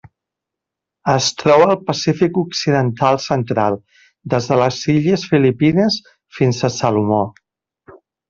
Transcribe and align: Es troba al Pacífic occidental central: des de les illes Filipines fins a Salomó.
Es 1.11 1.25
troba 1.41 1.67
al 1.73 1.83
Pacífic 1.89 2.39
occidental 2.43 3.19
central: 3.25 3.77
des 4.35 4.49
de 4.53 4.57
les 4.61 4.81
illes 4.95 5.27
Filipines 5.35 5.99
fins 6.39 6.63
a 6.65 6.73
Salomó. 6.79 7.21